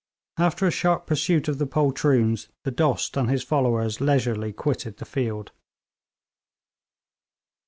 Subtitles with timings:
[0.39, 5.05] After a sharp pursuit of the poltroons, the Dost and his followers leisurely quitted the
[5.05, 5.51] field.